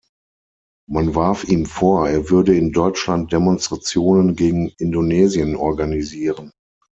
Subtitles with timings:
[0.89, 6.51] Man warf ihm vor, er würde in Deutschland Demonstrationen gegen Indonesien organisieren.